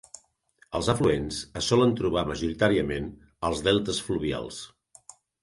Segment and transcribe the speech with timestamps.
[0.77, 3.11] Els afluents es solen trobar majoritàriament
[3.51, 4.61] als deltes fluvials.